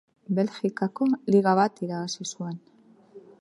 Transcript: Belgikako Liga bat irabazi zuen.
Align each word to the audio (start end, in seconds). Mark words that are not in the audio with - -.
Belgikako 0.37 1.07
Liga 1.35 1.53
bat 1.61 1.83
irabazi 1.89 2.29
zuen. 2.31 2.59